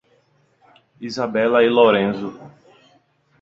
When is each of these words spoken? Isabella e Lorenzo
Isabella 1.07 1.59
e 1.61 1.69
Lorenzo 1.69 2.29